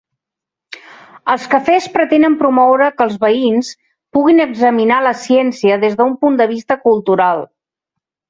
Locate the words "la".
5.09-5.13